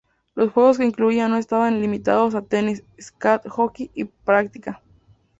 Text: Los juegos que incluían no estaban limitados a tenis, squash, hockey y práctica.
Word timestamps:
Los 0.33 0.51
juegos 0.51 0.79
que 0.79 0.85
incluían 0.85 1.29
no 1.29 1.37
estaban 1.37 1.79
limitados 1.79 2.33
a 2.33 2.41
tenis, 2.41 2.83
squash, 2.99 3.41
hockey 3.47 3.91
y 3.93 4.05
práctica. 4.05 4.81